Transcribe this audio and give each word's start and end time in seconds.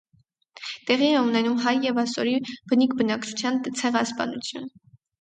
Տեղի 0.87 1.09
է 1.17 1.19
ունենում 1.25 1.59
հայ 1.67 1.75
և 1.89 2.01
ասորի 2.05 2.35
բնիկ 2.73 2.99
բնակչության 3.05 3.63
ցեղասպանություն։ 3.71 4.71